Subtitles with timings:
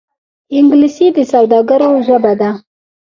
[0.57, 2.49] انګلیسي د سوداګرو ژبه ده